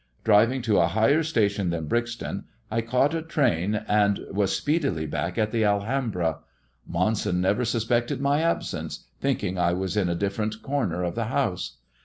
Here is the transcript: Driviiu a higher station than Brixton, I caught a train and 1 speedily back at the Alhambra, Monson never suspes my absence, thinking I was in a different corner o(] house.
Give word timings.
Driviiu 0.25 0.79
a 0.81 0.87
higher 0.87 1.21
station 1.21 1.69
than 1.69 1.85
Brixton, 1.85 2.45
I 2.71 2.81
caught 2.81 3.13
a 3.13 3.21
train 3.21 3.75
and 3.87 4.25
1 4.31 4.47
speedily 4.47 5.05
back 5.05 5.37
at 5.37 5.51
the 5.51 5.63
Alhambra, 5.63 6.39
Monson 6.87 7.39
never 7.39 7.61
suspes 7.63 8.19
my 8.19 8.41
absence, 8.41 9.03
thinking 9.19 9.59
I 9.59 9.73
was 9.73 9.95
in 9.95 10.09
a 10.09 10.15
different 10.15 10.63
corner 10.63 11.05
o(] 11.05 11.11
house. 11.25 11.77